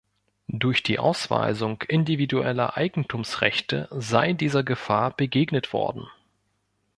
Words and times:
Durch 0.47 0.81
die 0.81 0.97
Ausweisung 0.97 1.83
individueller 1.83 2.75
Eigentumsrechte 2.75 3.87
sei 3.91 4.33
dieser 4.33 4.63
Gefahr 4.63 5.11
begegnet 5.15 5.73
worden. 5.73 6.07